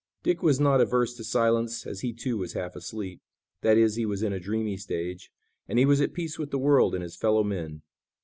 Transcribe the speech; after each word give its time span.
Dick 0.23 0.41
was 0.41 0.59
not 0.59 0.81
averse 0.81 1.13
to 1.15 1.23
silence, 1.23 1.85
as 1.85 1.99
he, 2.01 2.11
too, 2.11 2.35
was 2.35 2.53
half 2.53 2.75
asleep; 2.75 3.21
that 3.61 3.77
is, 3.77 3.97
he 3.97 4.05
was 4.07 4.23
in 4.23 4.33
a 4.33 4.39
dreamy 4.39 4.75
stage, 4.75 5.31
and 5.67 5.77
he 5.77 5.85
was 5.85 6.01
at 6.01 6.11
peace 6.11 6.39
with 6.39 6.49
the 6.49 6.57
world 6.57 6.95
and 6.95 7.03
his 7.03 7.15
fellow 7.15 7.43
men. 7.43 7.83